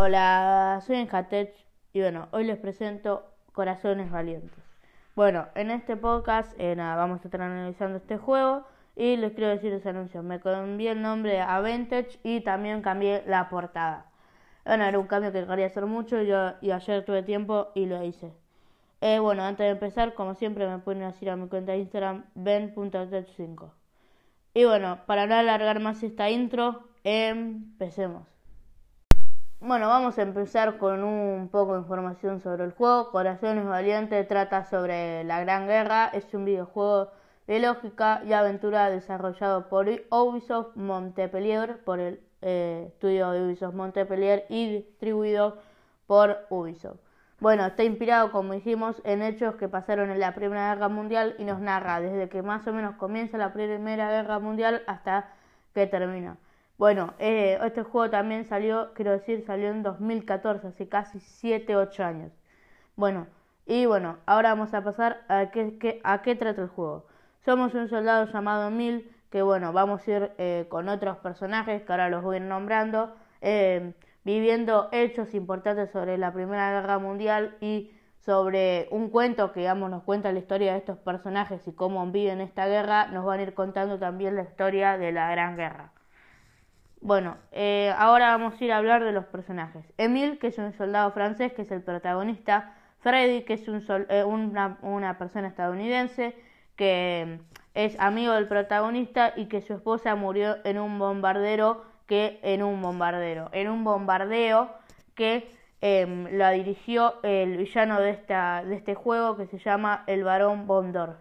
[0.00, 1.52] Hola, soy Enjatech
[1.92, 4.62] y bueno, hoy les presento Corazones Valientes.
[5.16, 8.64] Bueno, en este podcast eh, nada, vamos a estar analizando este juego
[8.94, 10.22] y les quiero decir ese anuncio.
[10.22, 14.06] Me cambié el nombre a Vintage y también cambié la portada.
[14.64, 17.86] Bueno, era un cambio que quería hacer mucho y, yo, y ayer tuve tiempo y
[17.86, 18.32] lo hice.
[19.00, 22.24] Eh, bueno, antes de empezar, como siempre, me pueden ir a mi cuenta de Instagram,
[22.36, 23.72] ben.tech5.
[24.54, 28.37] Y bueno, para no alargar más esta intro, empecemos.
[29.60, 33.10] Bueno, vamos a empezar con un poco de información sobre el juego.
[33.10, 36.06] Corazones Valientes trata sobre la Gran Guerra.
[36.14, 37.10] Es un videojuego
[37.48, 44.46] de lógica y aventura desarrollado por Ubisoft Montpellier, por el eh, estudio de Ubisoft Montpellier
[44.48, 45.58] y distribuido
[46.06, 47.00] por Ubisoft.
[47.40, 51.44] Bueno, está inspirado, como dijimos, en hechos que pasaron en la Primera Guerra Mundial y
[51.44, 55.32] nos narra desde que más o menos comienza la Primera Guerra Mundial hasta
[55.74, 56.36] que termina.
[56.78, 62.04] Bueno, eh, este juego también salió, quiero decir, salió en 2014, hace casi 7, 8
[62.04, 62.32] años.
[62.96, 63.26] Bueno,
[63.66, 67.06] y bueno, ahora vamos a pasar a qué, a qué trata el juego.
[67.44, 71.92] Somos un soldado llamado Mil, que bueno, vamos a ir eh, con otros personajes que
[71.92, 73.92] ahora los voy nombrando, eh,
[74.24, 80.04] viviendo hechos importantes sobre la Primera Guerra Mundial y sobre un cuento que digamos nos
[80.04, 83.54] cuenta la historia de estos personajes y cómo viven esta guerra, nos van a ir
[83.54, 85.92] contando también la historia de la Gran Guerra.
[87.00, 89.84] Bueno, eh, ahora vamos a ir a hablar de los personajes.
[89.98, 92.74] Emil, que es un soldado francés, que es el protagonista.
[93.00, 96.34] Freddy, que es un eh, una, persona estadounidense,
[96.76, 97.38] que
[97.74, 102.82] es amigo del protagonista y que su esposa murió en un bombardero que en un
[102.82, 104.70] bombardero, en un bombardeo
[105.14, 105.48] que
[105.80, 110.66] em, la dirigió el villano de, esta, de este juego que se llama el Barón
[110.66, 111.16] Bondorf.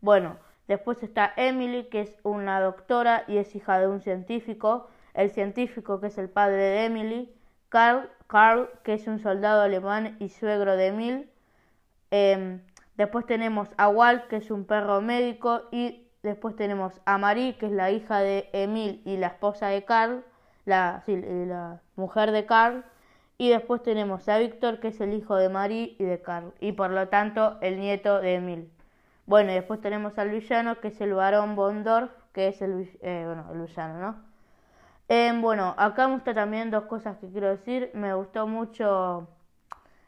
[0.00, 0.36] Bueno,
[0.68, 6.00] después está Emily, que es una doctora y es hija de un científico el científico
[6.00, 7.32] que es el padre de Emily,
[7.68, 11.30] Carl, Carl que es un soldado alemán y suegro de Emil.
[12.10, 12.60] Em,
[12.96, 17.66] después tenemos a Walt, que es un perro médico, y después tenemos a Marie, que
[17.66, 20.24] es la hija de Emil y la esposa de Carl,
[20.64, 21.02] la,
[21.96, 22.84] mujer de Carl.
[23.38, 26.72] Y después tenemos a Víctor, que es el hijo de Marie y de Carl, y
[26.72, 28.70] por lo tanto el nieto de Emil.
[29.26, 33.24] Bueno, y después tenemos al villano, que es el varón Bondorf, que es el, eh,
[33.26, 34.31] bueno, el villano, ¿no?
[35.14, 37.90] Em, bueno, acá me gusta también dos cosas que quiero decir.
[37.92, 39.28] Me gustó mucho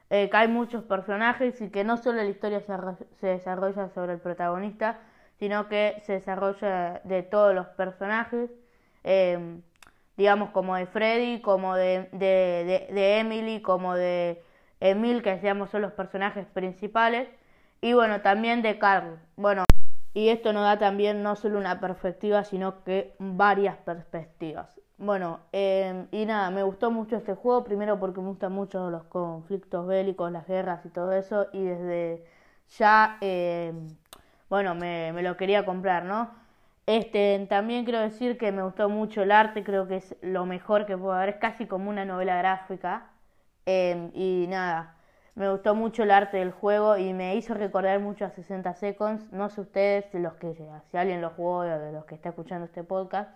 [0.09, 4.21] eh, que hay muchos personajes y que no solo la historia se, desarrolla sobre el
[4.21, 5.01] protagonista,
[5.39, 8.51] sino que se desarrolla de todos los personajes,
[9.03, 9.61] em,
[10.17, 14.43] digamos como de Freddy, como de, de, Emily, como de
[14.81, 17.29] Emil, que digamos son los personajes principales,
[17.83, 19.19] y bueno, también de Carl.
[19.37, 19.65] Bueno,
[20.15, 24.84] y esto nos da también no solo una perspectiva, sino que varias perspectivas.
[24.97, 29.03] Bueno, em, y nada, me gustó mucho este juego, primero porque me gustan mucho los
[29.05, 32.25] conflictos bélicos, las guerras y todo eso, y desde
[32.79, 33.89] ya, em,
[34.49, 36.31] bueno, me, me, lo quería comprar, ¿no?
[36.87, 40.87] Este, también quiero decir que me gustó mucho el arte, creo que es lo mejor
[40.87, 43.11] que puedo haber, es casi como una novela gráfica,
[43.67, 44.95] em, y nada,
[45.35, 49.33] me gustó mucho el arte del juego y me hizo recordar mucho a 60 Seconds,
[49.33, 50.55] no sé ustedes, los que,
[50.91, 53.31] si alguien lo jugó, de los que está escuchando este podcast,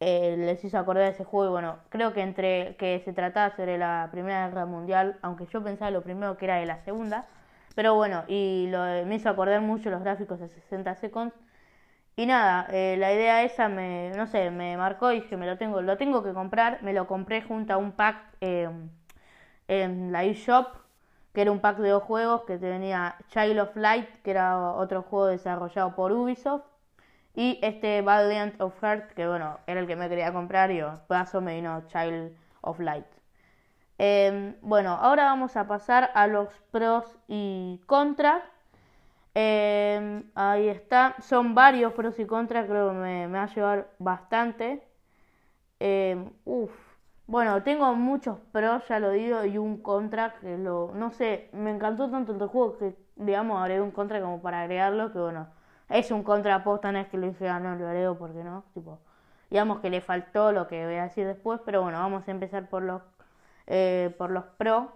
[0.00, 3.78] eh, les hizo acordar ese juego y bueno, creo que entre que se trataba sobre
[3.78, 7.26] la Primera Guerra Mundial, aunque yo pensaba lo primero que era de la Segunda,
[7.74, 8.68] pero bueno, y
[9.06, 11.34] me hizo acordar mucho los gráficos de 60 Seconds.
[12.16, 15.56] Y nada, eh, la idea esa me, no sé, me marcó y dije, me lo
[15.58, 18.90] tengo, lo tengo que comprar, me lo compré junto a un pack em,
[19.68, 20.66] en la eShop,
[21.32, 25.02] que era un pack de dos juegos que tenía Child of Light, que era otro
[25.02, 26.64] juego desarrollado por Ubisoft,
[27.34, 31.40] y este Valiant of Heart, que bueno, era el que me quería comprar, y paso
[31.40, 32.32] me vino Child
[32.62, 33.06] of Light.
[33.98, 38.42] Em, bueno, ahora vamos a pasar a los pros y contras.
[39.34, 44.82] Em, ahí está, son varios pros y contras, creo que me, va a llevar bastante.
[45.80, 46.16] Eh.
[47.26, 51.70] Bueno, tengo muchos pros, ya lo digo, y un contra que lo, no sé, me
[51.70, 55.46] encantó tanto el juego que, digamos, agregué un contra como para agregarlo, que bueno,
[55.90, 58.98] es un contraposta, no es que lo dije, no lo haré porque no, tipo,
[59.50, 62.68] digamos que le faltó lo que voy a decir después, pero bueno, vamos a empezar
[62.68, 63.02] por los,
[63.66, 64.92] eh, por los pro.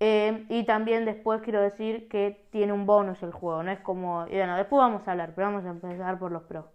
[0.00, 4.26] Eh, y también después quiero decir que tiene un bonus el juego, no es como,
[4.28, 6.68] y bueno, después vamos a hablar, pero vamos a empezar por los pro.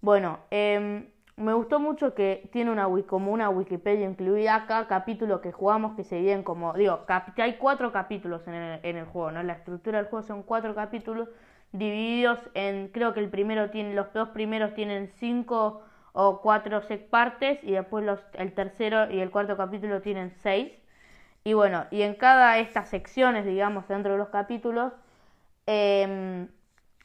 [0.00, 1.06] Bueno, em,
[1.36, 6.04] me gustó mucho que tiene una como una Wikipedia incluida acá, capítulo que jugamos que
[6.04, 7.00] se dividen como, digo,
[7.36, 9.42] hay cuatro capítulos en el, en el juego, ¿no?
[9.42, 11.28] La estructura del juego son cuatro capítulos
[11.72, 15.82] divididos en, creo que el primero tiene, los dos primeros tienen cinco
[16.12, 20.72] o cuatro partes y después los, el tercero y el cuarto capítulo tienen seis.
[21.44, 24.92] Y bueno, y en cada estas secciones, digamos, dentro de los capítulos,
[25.66, 26.46] eh,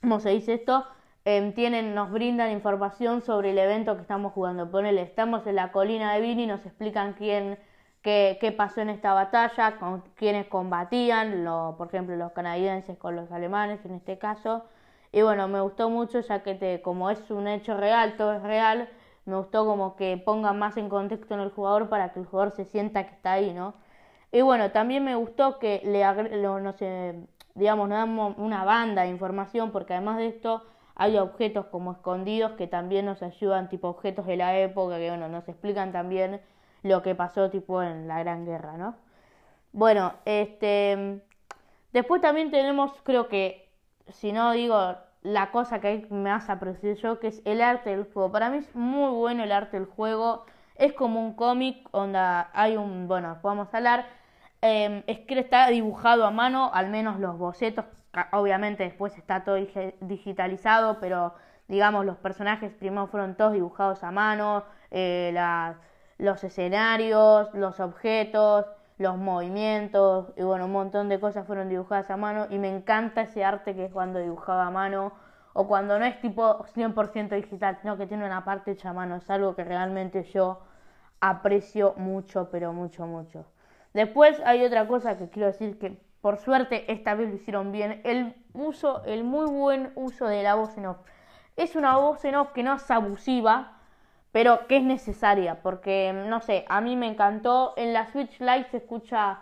[0.02, 0.86] ¿cómo se dice esto?
[1.26, 4.70] Em, tienen, nos brindan información sobre el evento que estamos jugando.
[4.70, 7.58] Ponele, estamos en la colina de Vini, nos explican quién,
[8.06, 13.32] qué, pasó en esta batalla, con quiénes combatían, lo, por ejemplo, los canadienses con los
[13.32, 14.64] alemanes en este caso.
[15.12, 18.44] Y bueno, me gustó mucho ya que te, como es un hecho real, todo es
[18.44, 18.90] real,
[19.26, 22.52] me gustó como que pongan más en contexto en el jugador para que el jugador
[22.56, 23.74] se sienta que está ahí, ¿no?
[24.32, 26.04] Y bueno, también me gustó que le
[26.62, 27.16] no sé,
[27.56, 30.64] digamos, nos damos una banda de información porque además de esto
[30.96, 35.28] hay objetos como escondidos que también nos ayudan, tipo objetos de la época, que bueno,
[35.28, 36.42] nos explican también
[36.86, 38.96] lo que pasó tipo en la Gran Guerra, ¿no?
[39.74, 41.22] Bueno, este
[41.92, 43.70] después también tenemos, creo que,
[44.10, 48.06] si no digo la cosa que me hace apreciar yo, que es el arte del
[48.06, 48.32] juego.
[48.32, 50.46] Para mí es muy bueno el arte del juego.
[50.76, 52.20] Es como un cómic donde
[52.54, 54.06] hay un, bueno, podemos hablar.
[54.62, 57.86] Eh, es que está dibujado a mano, al menos los bocetos
[58.32, 59.58] obviamente después está todo
[60.02, 61.34] digitalizado, pero
[61.68, 65.32] digamos los personajes primero fueron todos dibujados a mano, eh,
[66.18, 68.66] los escenarios, los objetos,
[68.98, 73.22] los movimientos y bueno, un montón de cosas fueron dibujadas a mano y me encanta
[73.22, 75.12] ese arte que es cuando dibujaba a mano
[75.54, 79.16] o cuando no es tipo 100% digital, sino que tiene una parte hecha a mano,
[79.16, 80.62] es algo que realmente yo
[81.22, 83.46] aprecio mucho, pero mucho, mucho.
[83.94, 88.02] Después hay otra cosa que quiero decir que por suerte esta vez lo hicieron bien.
[88.04, 90.98] El uso, el muy buen uso de la voz en off.
[91.56, 93.75] Es una voz en off que no es abusiva,
[94.36, 97.74] pero que es necesaria, porque no sé, a mí me encantó.
[97.78, 99.40] En la Switch Lite se escucha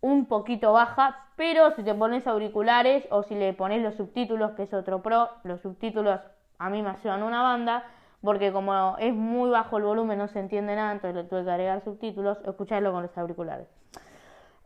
[0.00, 4.64] un poquito baja, pero si te pones auriculares o si le pones los subtítulos, que
[4.64, 6.18] es otro pro, los subtítulos
[6.58, 7.84] a mí me ayudan una banda,
[8.20, 11.50] porque como es muy bajo el volumen no se entiende nada, entonces le tuve que
[11.52, 13.68] agregar subtítulos, escucharlo con los auriculares.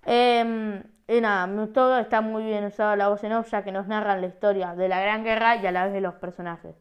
[0.06, 3.86] Eh, y nada, todo está muy bien usado la voz en off ya que nos
[3.86, 6.74] narran la historia de la Gran Guerra y a la vez de los personajes.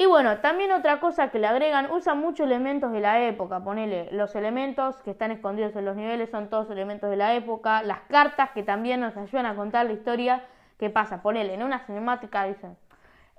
[0.00, 4.08] Y bueno, también otra cosa que le agregan, usan muchos elementos de la época, ponele,
[4.12, 8.02] los elementos que están escondidos en los niveles son todos elementos de la época, las
[8.02, 10.44] cartas que también nos ayudan a contar la historia,
[10.78, 11.20] ¿qué pasa?
[11.20, 12.76] Ponele, en una cinemática dicen,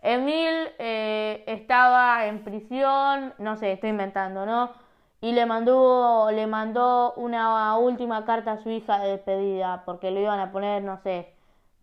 [0.02, 4.74] Emil eh, estaba en prisión, no sé, estoy inventando, ¿no?
[5.22, 10.20] y le mandó, le mandó una última carta a su hija de despedida porque lo
[10.20, 11.34] iban a poner, no sé,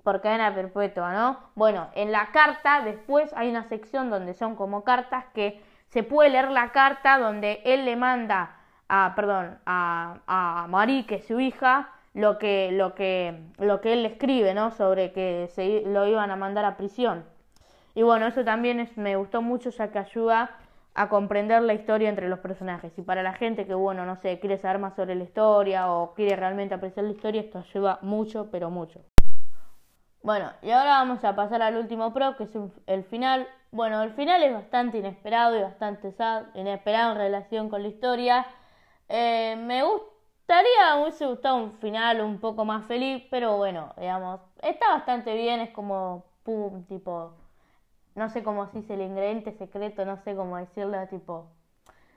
[0.06, 1.36] por cadena perpetua, ¿no?
[1.56, 6.30] Bueno, en la carta después hay una sección donde son como cartas que se puede
[6.30, 8.54] leer la carta donde él le manda
[8.88, 13.94] a, perdón, a, a Marie, que es su hija, lo que, lo que, lo que
[13.94, 14.70] él le escribe, ¿no?
[14.70, 17.24] Sobre que se lo iban a mandar a prisión.
[17.96, 20.52] Y bueno, eso también es, me gustó mucho ya que ayuda
[20.94, 22.96] a comprender la historia entre los personajes.
[22.96, 26.14] Y para la gente que, bueno, no sé, quiere saber más sobre la historia o
[26.14, 29.00] quiere realmente apreciar la historia, esto ayuda mucho, pero mucho.
[30.26, 32.50] Bueno, y ahora vamos a pasar al último pro, que es
[32.88, 33.46] el final.
[33.70, 38.44] Bueno, el final es bastante inesperado y bastante sad, inesperado en relación con la historia.
[39.08, 44.40] Eh, me gustaría, me hubiese gustado un final un poco más feliz, pero bueno, digamos,
[44.62, 47.30] está bastante bien, es como, pum, tipo,
[48.16, 51.46] no sé cómo se dice el ingrediente secreto, no sé cómo decirlo, tipo,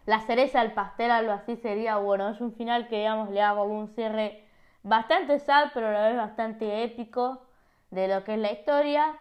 [0.08, 3.66] la cereza del pastel, algo así sería, bueno, es un final que, digamos, le hago
[3.66, 4.48] un cierre
[4.82, 7.44] bastante sad, pero a la vez bastante épico
[7.92, 9.18] de lo que es la historia.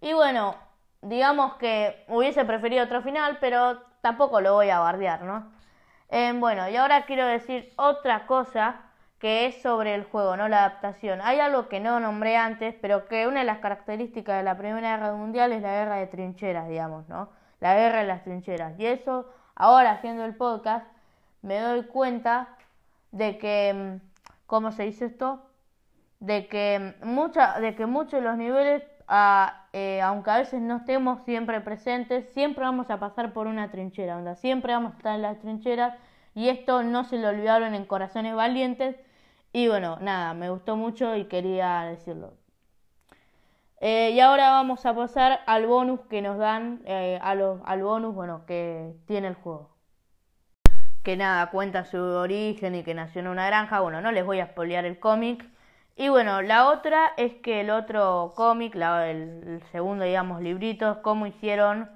[0.00, 0.54] Y bueno,
[1.02, 5.50] digamos que hubiese preferido otro final, pero tampoco lo voy a bardear, ¿no?
[6.08, 8.80] Eh, bueno, y ahora quiero decir otra cosa
[9.20, 11.20] que es sobre el juego, no la adaptación.
[11.22, 14.96] Hay algo que no nombré antes, pero que una de las características de la Primera
[14.96, 17.28] Guerra Mundial es la guerra de trincheras, digamos, ¿no?
[17.60, 18.78] La guerra de las trincheras.
[18.80, 20.86] Y eso, ahora haciendo el podcast,
[21.42, 22.48] me doy cuenta
[23.12, 24.08] de que, mm,
[24.46, 25.42] ¿cómo se dice esto?
[26.20, 30.76] De que, mucha, de que muchos de los niveles, ah, eh, aunque a veces no
[30.76, 35.14] estemos siempre presentes, siempre vamos a pasar por una trinchera, donde siempre vamos a estar
[35.14, 35.98] en las trincheras.
[36.34, 38.96] Y esto no se lo olvidaron en Corazones Valientes,
[39.52, 42.34] y bueno, nada, me gustó mucho y quería decirlo.
[43.80, 47.82] Eh, y ahora vamos a pasar al bonus que nos dan, eh, a los, al
[47.82, 49.70] bonus, bueno, que tiene el juego.
[51.02, 53.80] Que nada, cuenta su origen y que nació en una granja.
[53.80, 55.44] Bueno, no les voy a spoilear el cómic.
[55.96, 61.90] Y bueno, la otra es que el otro cómic, el, segundo, digamos, librito, cómo hicieron,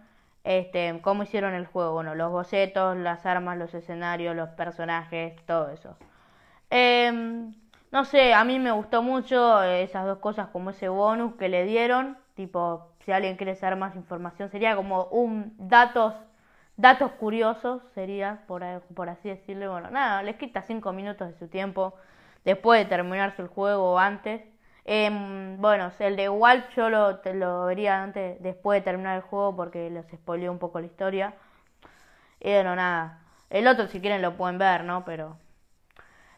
[0.45, 1.95] este, cómo hicieron el juego.
[1.95, 5.97] Bueno, los bocetos, las armas, los escenarios, los personajes, todo eso.
[6.71, 7.55] Em,
[7.93, 11.65] no sé, a mí me gustó mucho esas dos cosas como ese bonus que le
[11.65, 12.19] dieron.
[12.35, 16.15] Tipo, si alguien quiere saber más información, sería como un datos
[16.77, 18.63] datos curiosos sería, por,
[18.95, 19.73] por así decirlo.
[19.73, 21.95] Bueno, nada, les quita 5 minutos de su tiempo
[22.45, 24.43] después de terminarse el juego o antes.
[24.85, 25.11] Eh,
[25.59, 29.91] bueno, el de Walt yo lo, lo vería antes, después de terminar el juego porque
[29.91, 31.35] les spoileó un poco la historia.
[32.41, 33.21] Y bueno, nada.
[33.51, 35.05] El otro si quieren lo pueden ver, ¿no?
[35.05, 35.37] Pero...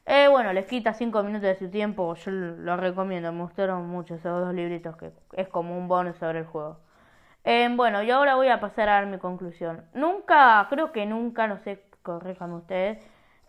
[0.07, 4.15] Eh, bueno, les quita 5 minutos de su tiempo, yo lo recomiendo, me gustaron mucho
[4.15, 6.79] esos dos libritos que es como un bonus sobre el juego.
[7.45, 9.85] Eh, bueno, y ahora voy a pasar a dar mi conclusión.
[9.95, 12.99] Nunca, creo que nunca, no sé, corríjame ustedes,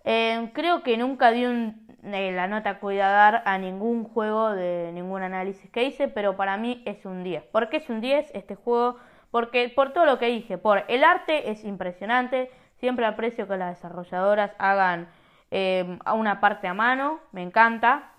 [0.10, 5.22] eh, creo que nunca di un, eh, la nota que a ningún juego de ningún
[5.22, 7.44] análisis que hice, pero para mí es un 10.
[7.48, 8.96] ¿Por qué es un 10 este juego?
[9.32, 13.76] Porque por todo lo que dije, por el arte es impresionante, siempre aprecio que las
[13.76, 15.10] desarrolladoras hagan
[15.52, 18.12] eh, una parte a mano, me encanta.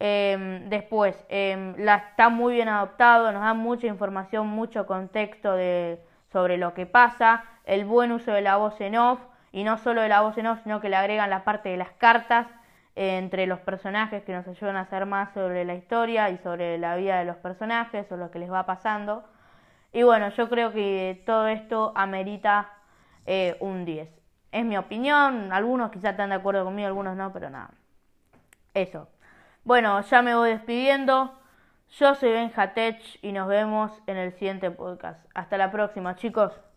[0.00, 6.00] después, la, está muy bien adoptado, nos da mucha información, mucho contexto de,
[6.32, 9.20] sobre lo que pasa, el buen uso de la voz en off,
[9.52, 11.76] y no solo de la voz en off, sino que le agregan la parte de
[11.76, 12.46] las cartas
[12.96, 16.78] eh, entre los personajes que nos ayudan a saber más sobre la historia y sobre
[16.78, 19.24] la vida de los personajes o lo que les va pasando.
[19.92, 22.70] Y bueno, yo creo que todo esto amerita
[23.26, 24.08] eh, un 10.
[24.52, 27.70] Es mi opinión, algunos quizás están de acuerdo conmigo, algunos no, pero nada.
[28.74, 29.08] Eso.
[29.64, 31.38] Bueno, ya me voy despidiendo.
[31.90, 35.24] Yo soy Benja Tech y nos vemos en el siguiente podcast.
[35.34, 36.71] Hasta la próxima, chicos.